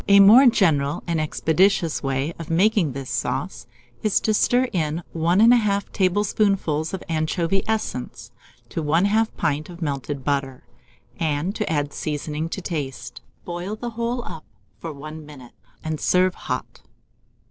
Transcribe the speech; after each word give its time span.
A 0.07 0.19
more 0.19 0.47
general 0.47 1.03
and 1.05 1.21
expeditious 1.21 2.01
way 2.01 2.33
of 2.39 2.49
making 2.49 2.93
this 2.93 3.11
sauce 3.11 3.67
is 4.01 4.19
to 4.21 4.33
stir 4.33 4.63
in 4.73 5.03
1 5.13 5.39
1/2 5.41 5.91
tablespoonfuls 5.91 6.91
of 6.91 7.03
anchovy 7.07 7.61
essence 7.67 8.31
to 8.69 8.81
1/2 8.81 9.27
pint 9.37 9.69
of 9.69 9.79
melted 9.79 10.23
butter, 10.23 10.63
and 11.19 11.53
to 11.55 11.71
add 11.71 11.93
seasoning 11.93 12.49
to 12.49 12.61
taste. 12.61 13.21
Boil 13.45 13.75
the 13.75 13.91
whole 13.91 14.23
up 14.25 14.45
for 14.79 14.91
1 14.91 15.23
minute, 15.23 15.53
and 15.83 16.01
serve 16.01 16.33
hot. 16.33 16.81